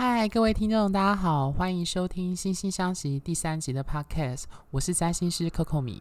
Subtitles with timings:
[0.00, 6.00] 嗨，各位听众，大家好，欢迎收听《心星相惜》第三集的 Podcast，我是占星师 Coco 米。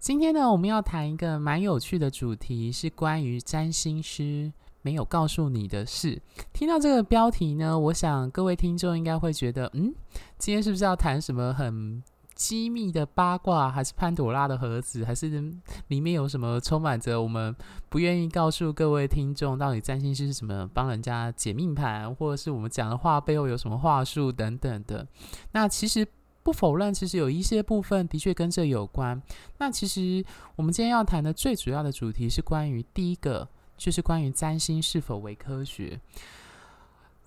[0.00, 6.20] 今天呢，我们要谈一个蛮有趣的主题，是关于占星师没有告诉你的事。
[6.52, 9.94] 听到这个标题呢，我想各位听众应该会觉得，嗯，
[10.36, 12.02] 今天是不是要谈什么很
[12.40, 15.28] 机密的八卦，还是潘朵拉的盒子，还是
[15.88, 17.54] 里面有什么充满着我们
[17.90, 25.06] 不愿意告诉各位听众到底占星师是什么帮人家解命盘，或者是我们讲的话背后有什么话术等等的？
[25.52, 26.06] 那其实
[26.42, 29.20] 不否认，其实有一些部分的确跟这有关。
[29.58, 30.24] 那其实
[30.56, 33.46] 我们今天要谈的最主要的主题是关于第一个，
[33.76, 36.00] 就是关于占星是否为科学。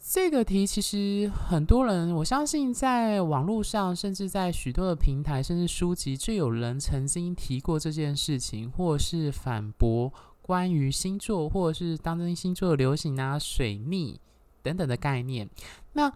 [0.05, 10.11] 这个题其实很多人，我相信在网络上，甚至在许多的平台，甚至书籍，就有人曾经提过这件事情，或是反驳
[10.41, 14.20] 关于星座，或者是当今星座流行啊、水逆
[14.61, 15.49] 等等的概念。
[15.94, 16.11] 那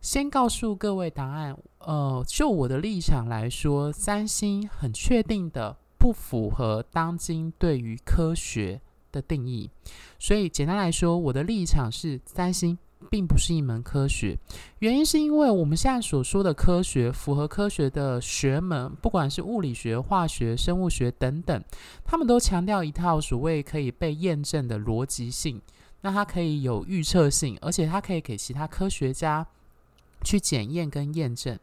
[0.00, 8.80] 先告诉各位答案，呃，就我的立场来说，三星很确定的不符合当今对于科学
[9.12, 9.70] 的定义，
[10.18, 12.78] 所以简单来说，我的立场是三星。
[13.06, 14.38] 并不是一门科学，
[14.80, 21.64] 原因是因为我们现在所说的科学，符合科学的学门，不管是物理学、化学、生物学等等，
[22.04, 25.60] 他们都强调一套所谓可以被验证的逻辑性，
[26.02, 29.46] 那它可以有预测性，而且它可以给其他科学家
[30.22, 31.58] 去检验跟验证。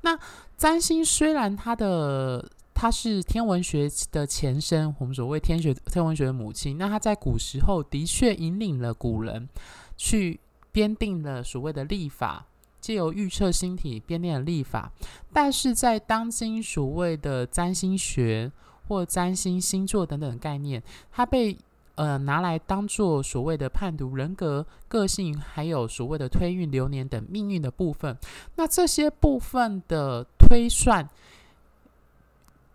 [0.00, 0.18] 那
[0.56, 9.48] 占星虽然它的它是天文学的前身，我们所谓天学天文学的母亲，那它在古时候的确引领了古人
[9.96, 10.40] 去。
[10.76, 12.44] 编定了所谓的历法，
[12.82, 14.92] 借由预测星体编定了历法，
[15.32, 18.52] 但是在当今所谓的占星学
[18.86, 21.56] 或占星星座等等概念，它被
[21.94, 28.14] 呃拿来当做所谓的判读人格、个性，还有所谓的推运流年等命运的部分。
[28.56, 31.08] 那这些部分的推算，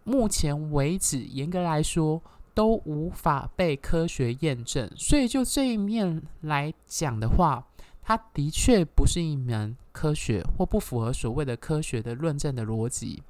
[0.05, 2.19] 目前为止严格来说
[2.55, 4.91] 都无法被科学验证。
[4.97, 7.63] 所以就这一面来讲的话，
[8.11, 13.23] 它的确不是一门科学，或不符合所谓的科学的论证的逻辑。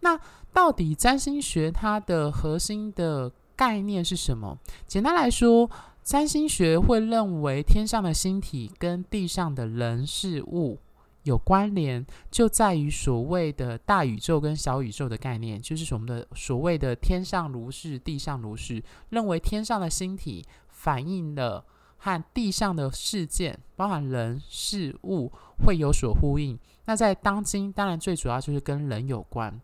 [0.00, 0.18] 那
[0.54, 4.58] 到底占星学它的核心的概念是什么？
[4.86, 5.70] 简单来说，
[6.02, 10.78] 占星学会认为天上的星体跟地上的人事物
[11.24, 21.66] 有关联，就在于所谓的大宇宙跟小宇宙的概念，就是我们的所谓的天上如是，地上如是，认为天上的星体反映了。
[22.04, 25.30] 和地上的事件，包含人事物，
[25.64, 26.58] 会有所呼应。
[26.86, 29.60] 那在当今，当然最主要就是跟人有关。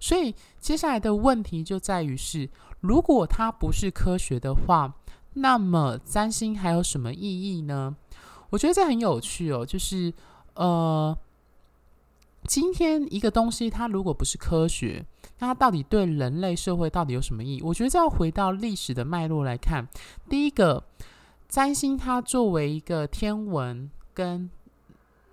[0.00, 2.48] 所以接下来的问题就在于是，
[2.80, 4.94] 如果它不是科学的话，
[5.34, 7.94] 那么占星还有什么意义呢？
[8.48, 10.12] 我觉得这很有趣哦，就是
[10.54, 11.14] 呃。
[12.46, 15.04] 今天一个东西，它如果不是科学，
[15.38, 17.62] 那它到底对人类社会到底有什么意义？
[17.62, 19.86] 我觉得这要回到历史的脉络来看。
[20.28, 20.84] 第一个，
[21.48, 24.50] 占星它作为一个天文跟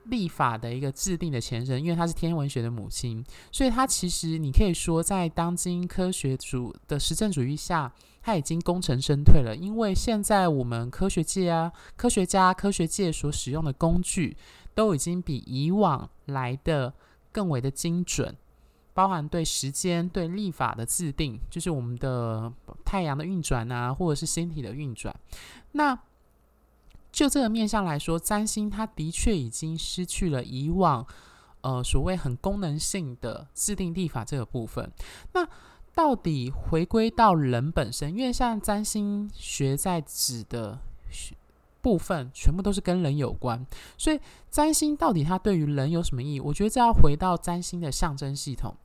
[0.06, 7.92] 历法的一个制定的前身，因为它是天文学的母亲，所以它其实你可以说，在当今科学主的实证主义下，
[8.22, 9.56] 它已经功成身退了。
[9.56, 14.36] 因为现在我们科学界啊、科学家、科学界所使用的工具，
[14.80, 16.94] 都已经比以往来的
[17.34, 18.34] 更为的精准，
[18.94, 22.50] 包含对时间、对历法的制定，就是我们的
[22.86, 25.14] 太阳的运转啊，或者是星体的运转。
[25.74, 26.00] 那
[27.12, 31.06] 就这个面向来说，占星它的确已经失去了以往
[31.60, 34.90] 呃所谓很功能性的制定历法这个部分。
[35.34, 35.46] 那
[35.94, 40.80] 到底回归到人本身，因为像占星学在指的。
[41.82, 43.66] 部分全部都是跟人有关，
[43.98, 44.20] 所以
[44.50, 46.40] 占星到底它对于人有什么意义？
[46.40, 48.76] 我觉得这要回到占星的象征系统。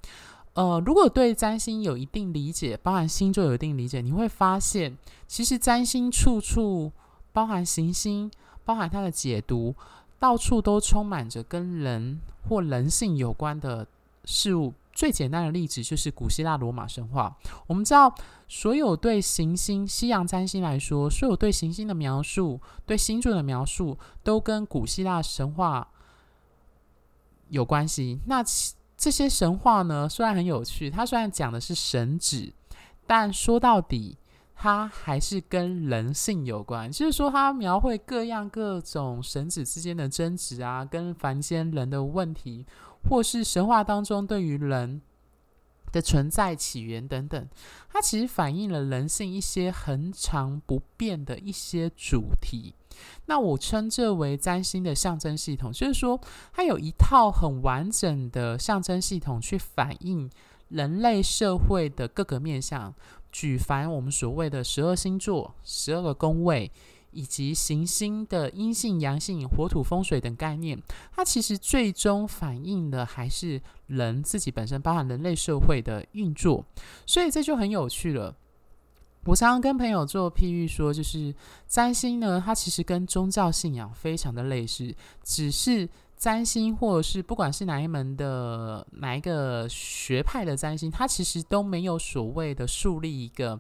[0.54, 4.96] 呃，如果对占星有一定理解，包含星座有一定理解，你会发现，
[5.26, 6.92] 其实占星处处
[7.32, 8.30] 包含行星，
[8.64, 9.74] 包含它的解读，
[10.20, 13.86] 到处都充满着跟人或人性有关的
[14.24, 14.72] 事物。
[14.94, 17.36] 最简单的例子就是古希腊罗马神话。
[17.66, 18.14] 我们知道，
[18.46, 25.88] 所有对行星、西洋占星来说，所有对行星的描述、对星座的描述，都跟古希腊神话
[27.48, 28.20] 有关系。
[28.26, 28.42] 那
[28.96, 32.52] 这些神话呢，虽然很有趣，它虽然讲的是神祇，
[33.06, 34.16] 但说到底，
[34.54, 36.90] 它还是跟人性有关。
[36.90, 42.64] 就是说，它描绘各样各种神祇之间的争执啊，跟凡间人的问题。
[43.08, 45.00] 或是神话当中对于人
[45.92, 47.48] 的存在起源等等，
[47.88, 52.74] 它其实反映了人性一些恒常不变的一些主题。
[53.26, 56.20] 那我称这为占星的象征系统，就是说
[56.52, 60.30] 它有一套很完整的象征系统去反映
[60.68, 62.94] 人类社会的各个面向。
[63.30, 66.70] 举凡我们所谓的十二星座、十二个宫位。
[67.14, 70.78] 以及行星的阴性、阳性、火土风水等概念，
[71.12, 76.64] 它其实最终反映的还是人自己本身，包含人类社会的运作。
[77.06, 78.36] 所以这就很有趣了。
[79.26, 81.34] 我常常跟朋友做譬喻说，就是
[81.66, 93.58] 占星呢，它其实跟宗教信仰非常的类似，只是占星或者是不管是哪一门的哪一个学派的占星，它其实都没有所谓的树立一个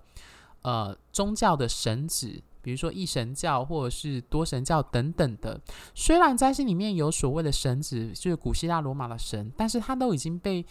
[0.60, 2.42] 呃宗教的神祇。
[2.64, 5.60] 比如说一神教或者是多神教等等的，
[5.94, 10.64] 虽然占星里面有所谓的神祇，就是古希腊罗马的神，但是它都已经被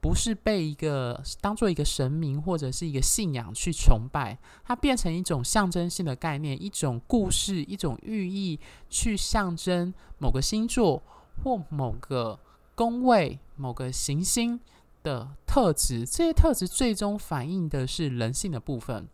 [0.00, 8.58] 不是被一个当做一个神明或者是一个信仰去崇拜，它变成一种象征性的概念，一种故事，一种寓意，
[8.88, 11.02] 去象征某个星座
[11.44, 12.38] 或某个
[12.74, 14.58] 宫位、某个行星。
[15.02, 19.06] 的特质，这些特质最终反映的是人性的部分，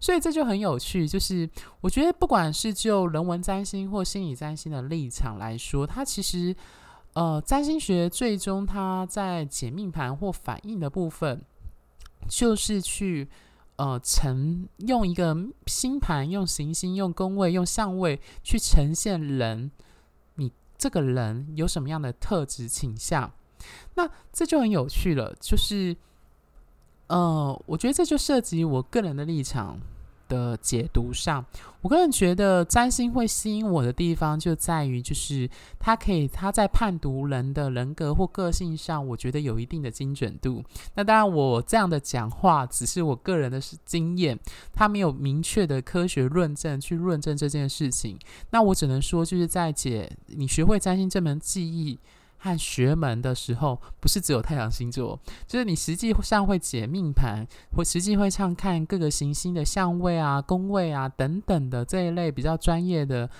[0.00, 1.06] 所以这就很有趣。
[1.06, 1.48] 就是
[1.80, 6.54] 我觉得，不管是就人文占星或心理占星的立场来说，它其实，
[7.14, 11.44] 呃，占星学最终它在解命盘或反映的部分，
[12.28, 13.28] 就是去
[13.76, 15.36] 呃呈用一个
[15.66, 19.70] 星盘、用行星、用宫位、用相位去呈现人，
[20.36, 23.32] 你这个人有什么样的特质倾向。
[23.94, 25.96] 那这就很有趣了，就是，
[27.08, 29.78] 呃，我觉得这就涉及我个人的立场
[30.28, 31.44] 的解读上。
[31.82, 35.50] 我个人觉得占星会吸引我的地方就在于，就是
[35.80, 40.62] 它可以它在判读人的人格或个性上，我觉得有一定的精准度。
[40.94, 44.38] 那当然，我这样的讲话只是我个人的经验，
[44.72, 48.16] 它没有明确的科学论证去论证这件事情。
[48.50, 51.98] 那我只能说，就是在解你学会占星这门技艺。
[52.42, 55.16] 和学门的时候，不是只有太阳星座，
[55.46, 57.46] 就是你实际上会解命盘，
[57.76, 63.30] 或实际会上看各个行星的相位啊、宫位啊等等的这一类比较专业的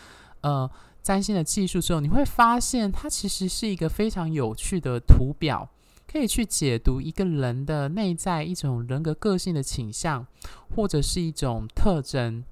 [0.43, 0.71] 呃
[1.03, 5.69] 占星的技术之后，你会发现它其实是一个非常有趣的图表，
[6.07, 10.25] 可以去解读一个人的内在一种人格个性的倾向，
[10.77, 12.45] 或者是一种特征。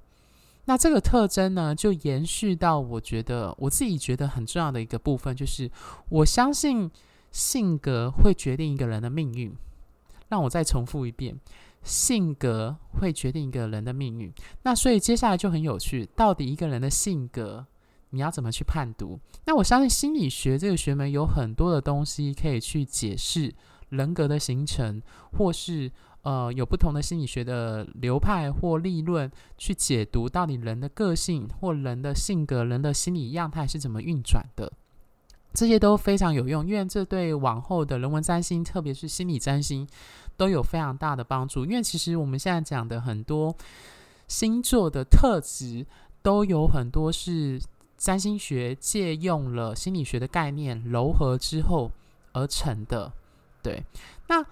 [0.70, 5.68] 那这个特征呢，就延续到我觉得我自己觉得很重要的一个部分，就是
[6.08, 6.88] 我相信
[7.32, 9.52] 性格会决定一个人的命运。
[10.28, 11.36] 让我再重复一遍，
[11.82, 14.32] 性格会决定一个人的命运。
[14.62, 17.66] 那所以接下来就很有趣，到底一个人的性格
[18.10, 19.18] 你要怎么去判读？
[19.46, 23.52] 那我相信心理学这个学门有很多的东西可以去解释
[23.88, 25.02] 人格的形成，
[25.32, 25.90] 或是。
[26.22, 34.70] 呃，有不同的心理学的流派或理论去解读到底人的个性或人的性格、人的心理样态是怎么运转的，
[35.54, 39.88] 这些都非常有用，因为这对往后的人文占星，特别是心理占星，
[40.36, 41.64] 都有非常大的帮助。
[41.64, 43.56] 因为其实我们现在讲的很多
[44.28, 45.86] 星座的特质，
[46.20, 47.58] 都有很多是
[47.96, 51.90] 占星学借用了心理学的概念糅合之后
[52.32, 53.10] 而成的。
[53.62, 53.82] 对，
[54.28, 54.44] 那。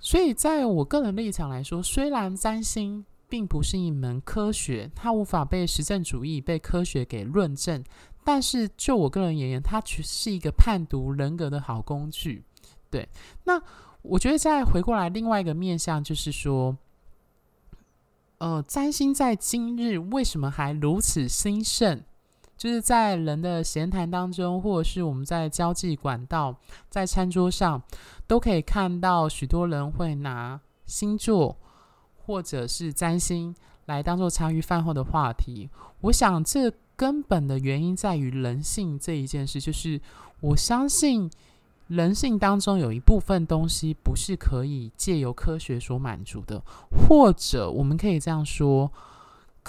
[0.00, 7.82] 所以，在我个人立场来说，虽然占星并不是一门科学，它无法被实证主义、被科学给论证，
[8.24, 12.44] 但是就我个人而言，它却是一个判读人格的好工具。
[12.88, 13.08] 对，
[13.44, 13.60] 那
[14.02, 16.76] 我觉得再回过来，另外一个面向就是说，
[18.38, 22.02] 呃，占星在今日为什么还如此兴盛？
[22.58, 26.54] 就是在人的闲谈当中，或者是我们在交际管道、
[26.90, 27.80] 在餐桌上，
[28.26, 31.56] 都可以看到许多人会拿星座
[32.16, 33.54] 或者是占星
[33.86, 35.70] 来当做茶余饭后的话题。
[36.00, 40.00] 我想，这根本的原因在于人性这一件事，就是
[40.40, 41.30] 我相信
[41.86, 46.60] 人性当中有一部分东西不是可以借由科学所满足的，
[46.90, 48.90] 或者我们可以这样说。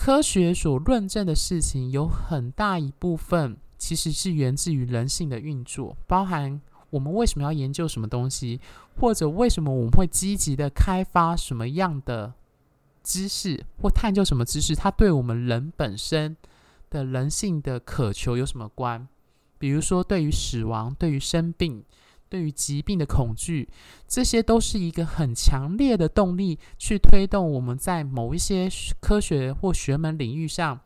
[0.01, 8.61] 科学所论证的事情有很大一部分其实是源自于人性的运作，包含我们为什么要研究什么东西，
[8.97, 12.33] 或者为什么我们会积极的开发什么样的
[13.03, 16.37] 知识或探究什么知识，它对我们人本身
[16.89, 19.05] 的人性的渴求有什么关？
[19.57, 21.83] 比如说，对于死亡，对于生病。
[22.29, 23.67] 对于疾病的恐惧，
[24.07, 28.69] 这些都是一个很强烈的动力，去推动我们在某一些
[29.01, 30.79] 科学或学门领域上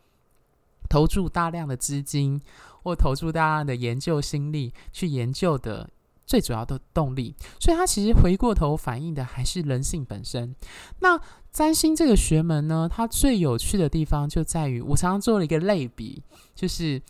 [0.90, 2.42] 投注大量的资金，
[2.82, 5.90] 或投注大量的研究心力去研究的
[6.26, 7.36] 最主要的动力。
[7.60, 10.56] 所以它其实回过头反映的还是人性本身。
[11.02, 11.20] 那
[11.52, 16.24] 占星这个学门呢，它最有趣的地方就在于，我常常做了一个类比，
[16.56, 17.02] 就是。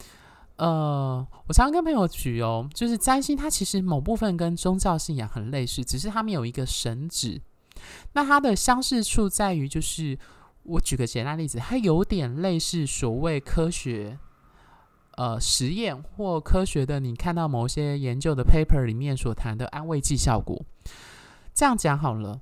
[0.57, 7.41] 呃，我常常跟朋友举哦，就是占星，它其实某部分跟宗教信仰很类似，只是他们有一个神旨。
[8.13, 10.17] 那它的相似处在于，就是
[10.61, 14.17] 我举个简单例子，它有点类似所谓科学，
[15.17, 20.63] 呃，实验或科学的，你看到某些研究的 paper 里面所谈的安慰剂效果。
[21.53, 22.39] 这样讲好了，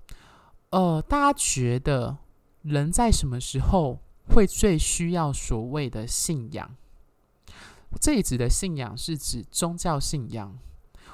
[0.72, 2.18] 呃，大家觉得
[2.62, 6.76] 人在什么时候会最需要所谓的信仰？
[8.00, 10.58] 这一指的信仰是指宗教信仰，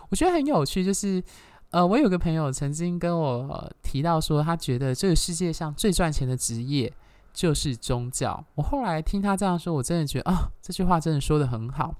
[0.09, 0.85] 我觉得很有趣。
[0.85, 1.23] 就是，
[1.71, 6.93] 呃，我有个朋友曾经跟我、提到说，他觉得这个世界上最赚钱的职业
[7.33, 8.45] 就是宗教。
[8.55, 11.95] 我后来听他这样说，我真的觉得啊，这句话真的说得很好。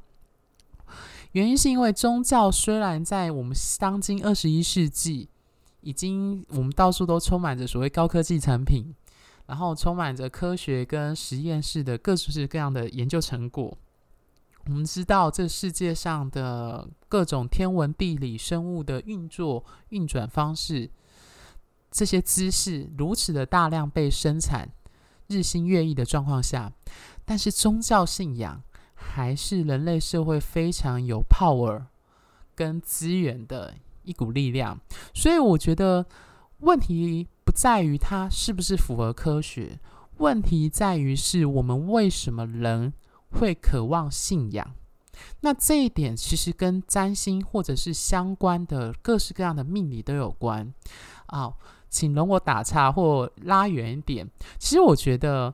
[1.34, 5.27] 原因是因为宗教虽然在我们当今二十一世纪，
[5.81, 8.96] 已经我们到处都充满着所谓高科技产品，
[9.46, 13.77] 然后充满着科学跟实验室的各式各样的研究成果。
[14.67, 20.89] 我们知道，这世界上的各种天文、地理、生物的运作、运转方式，
[21.89, 24.69] 这些知识如此的大量被生产、
[25.27, 26.69] 日新月异的状况下，
[27.24, 28.62] 但是宗教信仰
[28.93, 31.86] 还是人类社会非常有 power
[32.53, 34.77] 跟资源的一股力量。
[35.13, 36.05] 所以，我觉得
[36.59, 39.79] 问题不在于它是不是符合科学，
[40.17, 42.91] 问题在于是我们为什么人。
[43.31, 44.74] 会渴望信仰，
[45.41, 50.74] 那这一点其实跟占星或者是相关的各式各样的命理都有关
[51.27, 51.53] 啊。
[51.89, 54.27] 请容我打岔或拉远一点，
[54.60, 55.53] 其实我觉得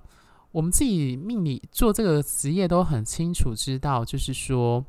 [0.52, 4.84] 我们自己命理做这个职业都很清楚知道，就是说，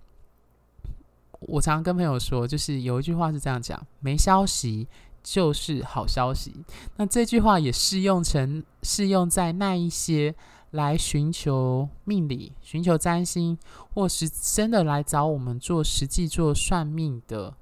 [1.40, 4.88] 我常常跟朋友说，就是有一句话是这样讲：没消息
[5.22, 6.54] 就是好消息。
[6.96, 10.34] 那这句话也适用成适用在那一些。
[10.74, 13.56] 来寻求命理、寻求占星，
[13.94, 17.54] 或是真的来找我们做实际做算命的，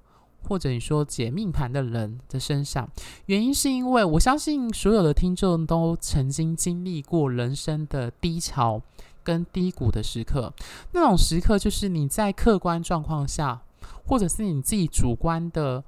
[0.49, 2.89] 或者你说解命盘的人的身上，
[3.27, 8.81] 原因是因为我相信所有的听众都曾经经历过人生的低潮
[9.23, 10.51] 跟低谷的时刻。
[10.93, 13.61] 那种时刻就是你在客观状况下，
[14.07, 15.85] 或者是你自己主观的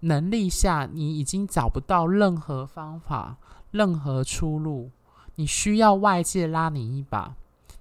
[0.00, 3.38] 能力下，你已经找不到任何方法、
[3.70, 4.90] 任何出路。
[5.36, 7.34] 你需要外界拉你一把，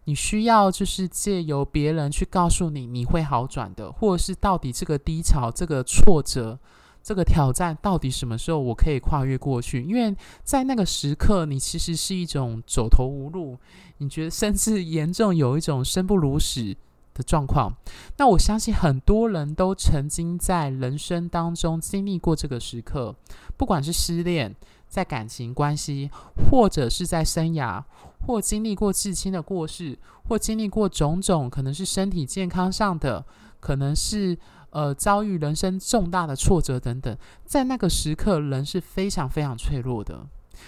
[0.03, 6.59] 你需要就是借由别人去告诉你你会好转的，或者是到底这个低潮、这个挫折、
[7.01, 9.81] 这个挑战到底什么时候我可以跨越过去？
[9.81, 13.57] 因为在那个时刻，你其实是一种走投无路，
[13.97, 16.75] 你觉得甚至严重有一种生不如死
[17.13, 17.73] 的状况。
[18.17, 23.15] 那我相信很多人都曾经在人生当中经历过这个时刻，
[23.55, 24.53] 不管是失恋。
[24.95, 26.09] 在感情关系，
[26.49, 27.83] 或者是在生涯，
[28.25, 29.99] 或经历过至亲的过世，
[30.29, 33.25] 或经历过种种，可能是身体健康上的，
[33.59, 34.37] 可能是
[34.69, 40.25] 呃遭遇人生重大的挫折等等，在那个时刻，人是非常非常脆弱的。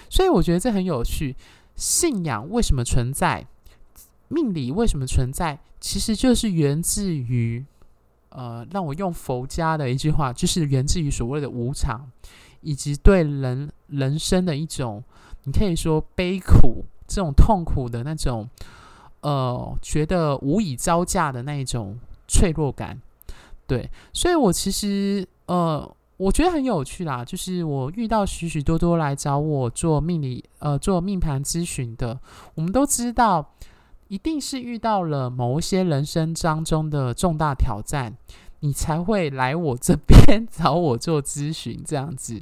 [0.10, 1.38] 所以我觉得这很有趣。
[1.78, 3.48] 信仰为什么存在？
[4.28, 5.58] 命理为什么存在？
[5.80, 7.66] 其实就是源自于
[8.32, 12.12] 呃，让我用佛家的一句话，就是源自于所谓的无常。
[12.62, 15.04] 以及对人人生的一种，
[15.44, 18.50] 你可以说悲苦这种痛苦的那种，
[19.22, 23.02] 呃，觉得无以招架的那一种脆弱感，
[23.66, 32.20] 对，所以我其实呃，我觉得很有趣啦，就是我遇到许许多多来找我做命理呃做命盘咨询的，
[32.56, 33.54] 我们都知道，
[34.08, 38.16] 一定是遇到了某一些人生当中的重大挑战。
[38.62, 42.42] 你才会来我这边 找我做咨询，这样子，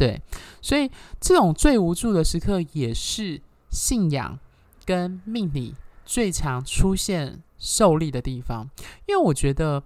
[0.00, 0.18] 对，
[0.62, 0.90] 所以
[1.20, 3.38] 这种最无助的时刻，也是
[3.68, 4.38] 信仰
[4.86, 5.74] 跟命理
[6.06, 8.66] 最常出现受力的地方。
[9.06, 9.82] 因为我觉得，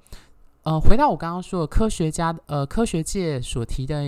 [0.62, 4.04] 呃，回到我刚刚说的科学家，呃，科学界所提的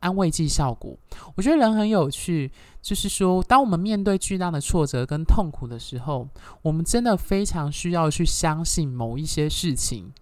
[0.00, 0.94] 安慰剂效果，
[1.34, 2.52] 我觉得人很有趣，
[2.82, 6.28] 就是说，当我们面对巨大的挫折跟痛苦的时候，
[6.60, 10.12] 我们真的非常需要去相信某一些事情。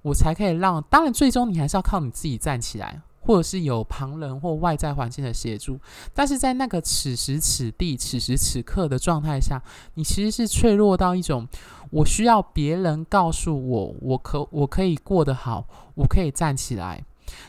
[0.00, 5.78] 我才可以让，当然最终你还是要靠你自己站起来，或者是有旁人或外在环境的协助。
[6.12, 9.62] 但是在那个此时此地、此时此刻的状态下，
[9.94, 11.46] 你其实是脆弱到一种，
[11.90, 17.04] 我需要别人告诉我，我可我可以过得好，我可以站起来。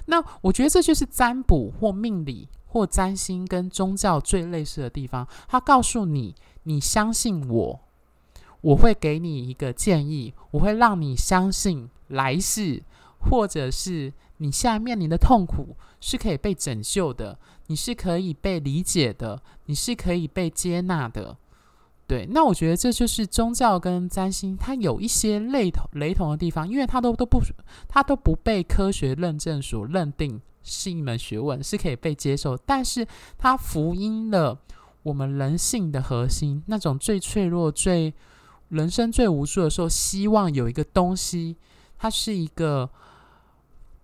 [0.06, 5.28] 那我觉得这就是占卜或命理或占星跟宗教最类似的地方。
[5.48, 7.80] 他告诉你，你相信我，
[8.62, 11.90] 我会给你一个建议，我会让你相信。
[12.12, 12.84] 来世
[13.20, 14.12] 或者是
[14.42, 21.38] 你现在面临的痛苦是可以被拯救的，你是可以被理解的，你是可以被接纳的。
[22.08, 27.40] 对，那我觉得这就是宗教跟占星它有一些类同雷同的地方，因为它都都不，
[27.88, 33.08] 它都不被科学认证所认定是一门学问，是可以被接受，但是
[33.38, 34.60] 它福音了
[35.04, 38.12] 我们人性的核心，那种最脆弱、最
[38.70, 41.56] 人生最无助的时候，希望有一个东西，
[41.98, 42.90] 它是一个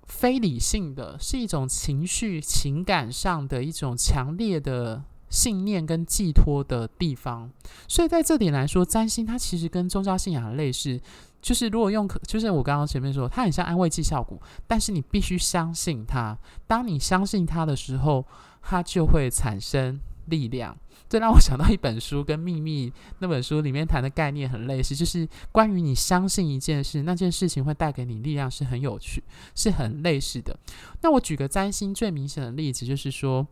[0.08, 5.04] 非理性的，是一种情绪、情感上的一种强烈的。
[5.30, 7.52] 信念跟寄托的地方，
[7.86, 10.98] 所以在这点来说，占星它其实跟宗教信仰类似，
[11.42, 16.38] 就是如果用，就是我刚刚前面说，它很像安慰剂效果，但是你必须相信它。
[16.66, 18.26] 当你相信它的时候，
[18.62, 20.78] 它就会产生力量。
[21.10, 29.24] 这让我想到一本书，跟《秘密》那本书里面谈的概念很类似，就是关于你相信一件事，那件事情会带给你力量，是很有趣，
[29.56, 30.58] 是很类似的。
[31.02, 33.48] 那我举个占星最明显的例子，就是说。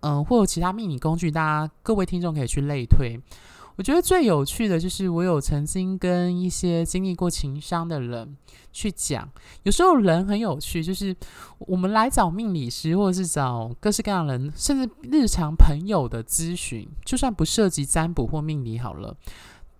[0.00, 3.18] 嗯，或有其他秘密工具，大家各位听众可以去类推。
[3.76, 8.36] 我觉得最有趣的就是，我有曾经跟一些经历过情伤的人
[8.72, 9.28] 去讲，
[9.62, 11.14] 有时候人很有趣，就是
[11.58, 19.16] 我们来找命理师，或者是找各式各样的人，甚至日常朋友的咨询，就算不涉及占卜或命理好了，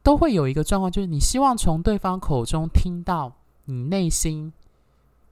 [0.02, 3.32] 都会有一个状况，就是你希望从对方口中听到
[3.64, 4.52] 你内心。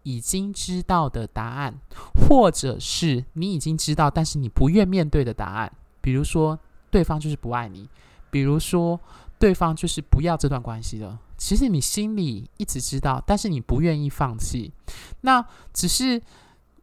[0.06, 1.80] 已经知道的答案，
[2.28, 5.73] 或者是你已经知道，但是你不愿面对的答案。
[6.02, 6.59] 比如说，
[6.90, 7.87] 对方就是不爱你；
[8.35, 8.99] 比如说，
[9.38, 11.17] 对方就是不要这段关系了。
[11.38, 14.73] 其实你心里一直知道，但是你不愿意放弃。
[15.21, 16.21] 那只是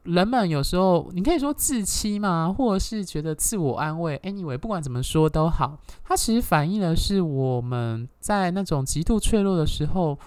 [0.03, 4.17] 人们有时候，你可以说自欺嘛，或者是觉得自我安慰。
[4.23, 10.17] Anyway，不管怎么说都好，它其实反映的是我们在那种极度脆弱的时候。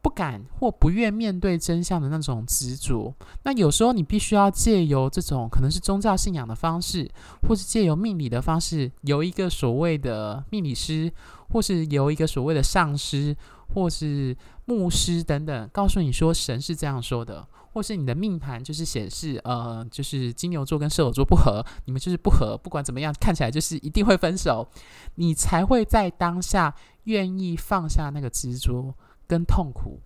[0.00, 3.12] 不敢或不愿面对真相的那种执着，
[3.42, 7.10] 那有时候你必须要借由这种可能是宗教信仰的方式，
[7.48, 11.12] 或是借由命理的方式，由一个所谓的命理师，
[11.50, 13.36] 或是由一个所谓的上师，
[13.74, 14.36] 或是
[14.66, 24.68] 牧师等等，告诉你说神是这样说的，或是你的命盘就是显示，呃，就是金牛座跟射手座不合，你们就是不合，不管怎么样，看起来就是一定会分手，
[25.16, 28.94] 你才会在当下愿意放下那个执着。
[29.28, 30.00] 跟痛苦，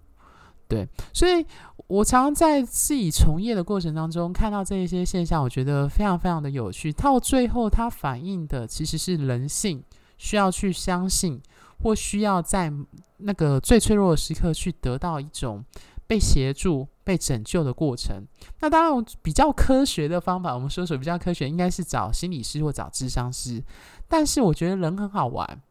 [0.66, 1.46] 对，所以
[1.87, 6.92] 我常常在自己从业的过程当中看到这一些现象，我觉得非常非常的有趣。
[6.92, 9.82] 到最后，它反映的其实是人性
[10.18, 11.40] 需要去相信，
[11.82, 12.72] 或需要在
[13.18, 15.64] 那个最脆弱的时刻去得到一种
[16.08, 18.24] 被协助、被拯救的过程。
[18.61, 23.62] 那当然，比较科学的方法，我们说说比较科学，应该是找心理师或找智商师。
[24.08, 25.62] 但是我觉得人很好玩，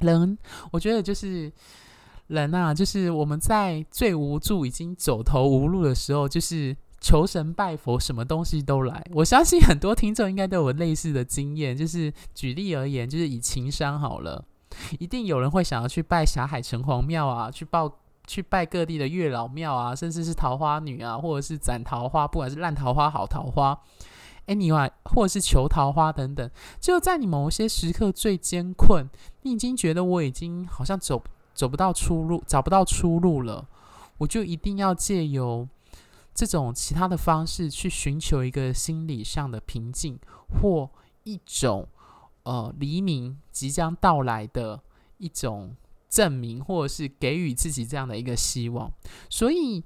[0.00, 0.36] 人，
[0.72, 1.50] 我觉得就是。
[2.28, 9.04] 人啊，就是我们在最无助、已经走投无路的时候，就是求神拜佛，什么东西都来。
[9.12, 11.76] 我相信很多听众应该都有类似的经验。
[11.76, 14.44] 就是举例而言，就是以情伤好了，
[14.98, 17.88] 一定有人会想要去拜霞海城隍庙啊，去报
[18.26, 23.78] 去拜各地的月老庙啊，甚至是桃花女啊，或者是斩桃花，不管是烂桃花、好桃花
[24.48, 26.50] ，anyway，或者是求桃花等等。
[26.80, 29.08] 就在你某些时刻最艰困，
[29.42, 31.22] 你已经觉得我已经好像走。
[31.56, 33.66] 走不到出路，找不到出路了，
[34.18, 35.66] 我就一定要借由
[36.34, 40.18] 这种其他的方式去寻求一个心理上的平静，
[40.60, 40.90] 或
[41.24, 41.88] 一种
[42.42, 44.80] 呃黎明即将到来的
[45.16, 45.74] 一种
[46.10, 48.92] 证明，或者是给予自己这样的一个希望。
[49.30, 49.82] 所以，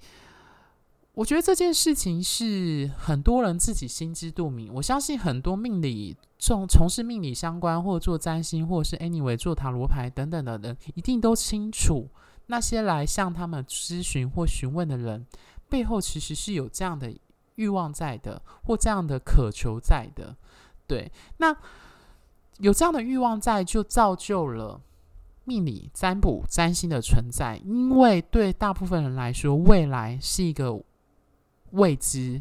[1.15, 4.75] 我觉得这件事情是很多人自己心知肚明。
[4.75, 6.17] 我相信很多命理。
[6.43, 12.09] 从从事命理相关，或做占星，或者是 anyway 做塔罗牌等等的人，一定都清楚
[12.47, 15.27] 那些来向他们咨询或询问的人，
[15.69, 17.15] 背后其实是有这样的
[17.57, 20.35] 欲望在的，或这样的渴求在的。
[20.87, 21.55] 对，那
[22.59, 24.81] 有这样的欲望在，就造就了
[25.45, 27.59] 命理、占卜、占星的存在。
[27.67, 30.83] 因为对大部分人来说，未来是一个
[31.73, 32.41] 未知。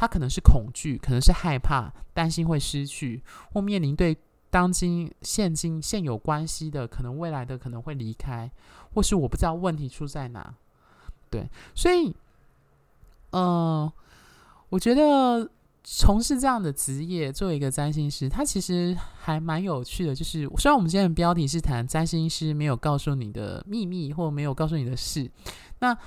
[0.00, 3.20] 他可能是恐惧，可能是害怕，担心会失去，
[3.52, 4.16] 或面临对
[4.48, 8.48] 当今现今现有关系的可能未来的可能会离开，
[8.94, 10.54] 或是我不知道问题出在哪。
[11.28, 12.14] 对，所以，
[13.32, 13.92] 嗯、呃，
[14.68, 15.50] 我觉得
[15.82, 20.14] 从事这样的职业，作为一个占星师，他其实还蛮有趣的。
[20.14, 25.28] 就是虽然我们今天的标题是谈占星师没有告诉你的秘密，或没有告诉你的事，
[25.80, 25.98] 那。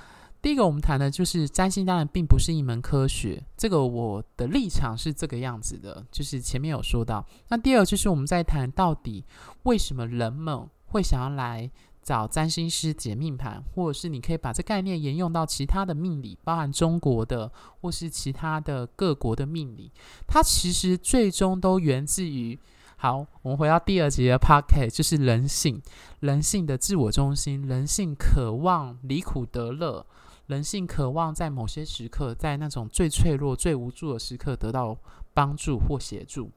[0.42, 7.24] 第一个，我们谈的就是占星，当然并不是一门科学，这个我的立场是这个样子的，就是前面有说到。
[7.48, 9.24] 那第二，就是我们在谈到底
[9.62, 11.70] 为什么人们会想要来
[12.02, 19.92] 找占星师解命盘，或者是你可以把这概念沿用到其他的命理，包含中国的或是其他的各国的命理，
[20.26, 22.58] 它其实最终都源自于。
[22.96, 25.80] 好，我们回到第二节的 podcast，就是人性，
[26.20, 30.06] 人性的自我中心，人性渴望离苦得乐，
[30.46, 34.96] 人性渴望在某些时刻，在那种最脆弱、最无助的时刻得到
[35.34, 36.50] 帮助或协助，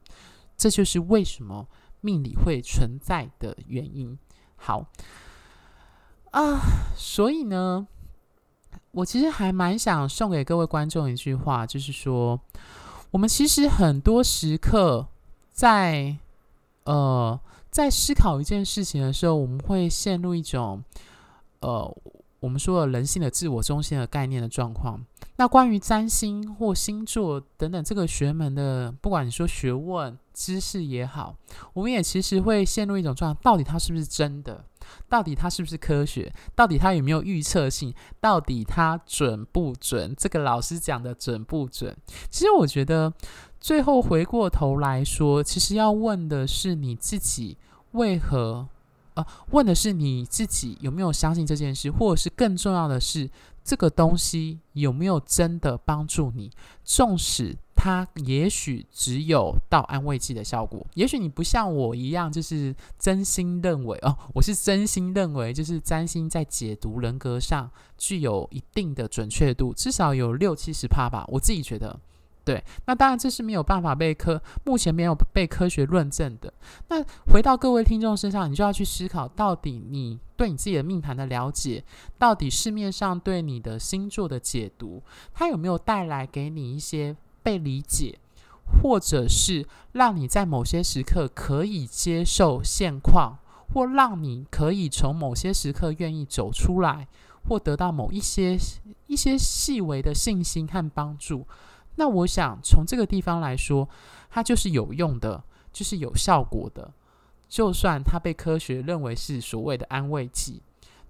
[0.56, 1.66] 这就是为什么
[2.00, 4.18] 命理会存在的原因。
[4.56, 4.86] 好
[6.30, 6.60] 啊，
[6.96, 7.86] 所以呢，
[8.90, 12.40] 我其实还蛮想送给各位观众一句话，就是说，
[13.10, 15.08] 我们其实很多时刻
[15.50, 16.18] 在。
[16.86, 17.36] 呃，
[17.68, 20.80] 在思考一件事情的时候，我们会陷入一种
[21.58, 21.96] 呃，
[22.46, 25.04] 我们说的人性的自我中心的概念的状况。
[25.38, 31.34] 那关于占星或星座等等这个学门的，不管你说学问、知识也好，
[31.74, 34.64] 我们也其实会陷入一种状况：到底它是不是真的？
[35.08, 36.32] 到底它是不是科学？
[36.54, 37.92] 到底它有没有预测性？
[38.20, 40.14] 到底它准不准？
[40.16, 41.96] 这个老师讲的准不准？
[42.30, 43.12] 其实我觉得。
[43.58, 47.56] 最后回过头来说，其实要问的是你自己
[47.92, 48.68] 为何？
[49.16, 53.28] 呃，问的是你自己有没有相信这件事，或者是更重要的是，
[53.64, 56.50] 这个东西有没有真的帮助你？
[56.84, 71.98] 纵使它也许只有到安慰剂的效果，也许你不像我一样，就是真心认为哦，我是真心认为，就是占星在解读人格上具有一定的准确度，至少有六七十趴吧，我自己觉得。
[72.46, 76.54] 对，那当然这是没有办法被科，目前没有被科学论证的。
[76.86, 81.82] 那回到各位听众身上，你就要去思考，到底你对你自己的命盘的了解，
[82.16, 85.02] 到底市面上对你的星座的解读，
[85.34, 88.16] 它有没有带来给你一些被理解，
[88.80, 93.38] 或者是让你在某些时刻可以接受现况，
[93.74, 97.08] 或让你可以从某些时刻愿意走出来，
[97.48, 98.56] 或得到某一些
[99.08, 101.44] 一些细微的信心和帮助。
[101.96, 103.88] 那我想从这个地方来说，
[104.30, 106.92] 它就是有用的，就是有效果的。
[107.48, 110.60] 就算它被科学认为是所谓的安慰剂，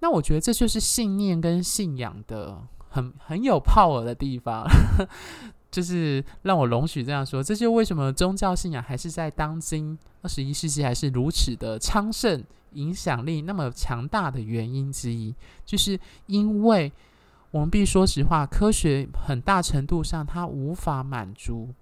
[0.00, 4.64] 那我觉得这就是信念跟信仰的很很有 power 的地方。
[5.70, 16.92] 就是让我容许这样说，这就为什么宗教信仰还是在当今二十一世纪还是如此的昌盛，影响力那么强大的原因之一，就是因为。
[17.56, 21.72] 我们必须说实话，科学很大程度上它无法满足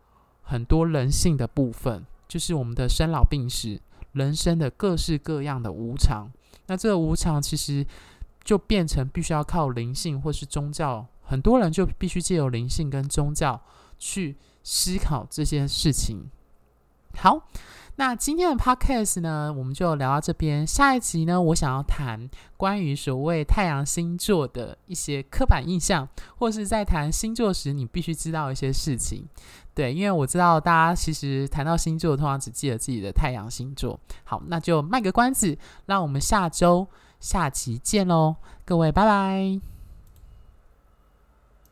[0.40, 3.80] 很多人性的部分，就是我们的生老病死、
[4.12, 6.30] 人生的各式各样的无常。
[6.68, 7.84] 那这个无常其实
[8.44, 13.60] 就变成必须要靠灵性或是宗教，很多人就必须借由灵性跟宗教
[13.98, 16.30] 去思考这些事情。
[17.16, 17.48] 好。
[17.96, 20.66] 那今天的 podcast 呢，我们就聊到这边。
[20.66, 29.24] 下一集呢，我想要谈关于所谓太阳星座的一些刻板印象，或是在谈星座时你必须知道一些事情。
[29.74, 33.98] 对，因为我知道大家其实谈到星座，通常只记得自己的太阳星座。
[34.24, 36.86] 好，那就卖个关子，让我们下周
[37.20, 39.73] 下集见喽，各位，拜拜。